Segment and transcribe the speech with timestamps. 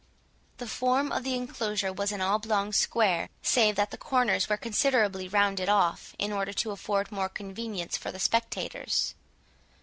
[0.57, 5.27] The form of the enclosure was an oblong square, save that the corners were considerably
[5.27, 9.13] rounded off, in order to afford more convenience for the spectators.